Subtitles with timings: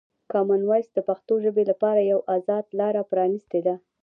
[0.31, 3.75] کامن وایس د پښتو ژبې لپاره یوه ازاده لاره پرانیستې ده.